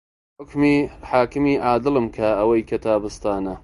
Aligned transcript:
حوکمی 0.37 0.75
حاکمی 1.09 1.53
عادڵم 1.67 2.05
کا 2.15 2.27
ئەوەی 2.39 2.67
کە 2.69 2.77
تابستانە 2.85 3.55